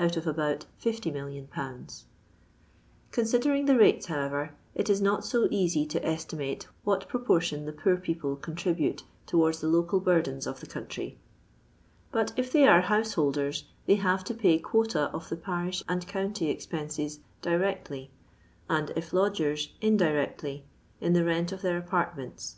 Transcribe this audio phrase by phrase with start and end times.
[0.00, 2.04] out of about 50,000,000/.
[3.12, 7.72] Con coming the rates, however, it is not so easy to estimate what proportion the
[7.72, 11.20] poor people con tribute towards the local burdens of the country;
[12.10, 16.50] but if they are householders, they have to pay quota of the parish and county
[16.50, 18.10] expenses directly,
[18.68, 20.64] and, if lodgers, indirectly
[21.00, 22.56] in the rent of their apartments.